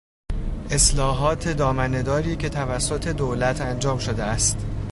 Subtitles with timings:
[0.71, 4.57] اصلاحات دامنه داری که توسط دولت انجام شده است